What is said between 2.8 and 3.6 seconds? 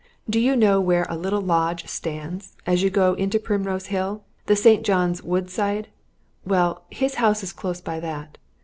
you go into